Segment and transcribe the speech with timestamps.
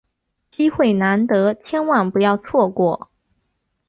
[0.49, 3.11] 机会难得，千万不要错过！